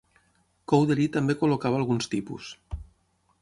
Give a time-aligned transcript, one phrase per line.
[0.71, 2.49] Cowdery també col·locava alguns tipus.